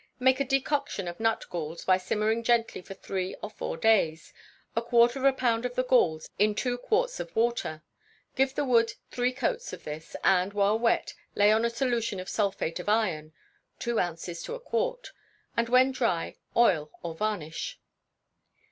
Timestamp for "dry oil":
15.91-16.89